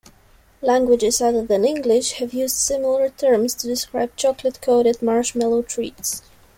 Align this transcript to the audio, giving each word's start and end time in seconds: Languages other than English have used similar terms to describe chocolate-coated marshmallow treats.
Languages 0.63 1.21
other 1.21 1.45
than 1.45 1.63
English 1.63 2.13
have 2.13 2.33
used 2.33 2.55
similar 2.55 3.09
terms 3.09 3.53
to 3.53 3.67
describe 3.67 4.15
chocolate-coated 4.15 4.99
marshmallow 5.03 5.61
treats. 5.61 6.23